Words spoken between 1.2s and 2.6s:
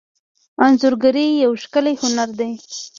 یو ښکلی هنر دی.